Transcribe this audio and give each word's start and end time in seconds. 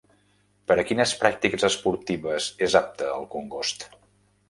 Per 0.71 0.77
a 0.83 0.85
quines 0.91 1.13
pràctiques 1.25 1.67
esportives 1.71 2.51
és 2.71 2.81
apte 2.83 3.15
el 3.21 3.33
congost? 3.39 3.91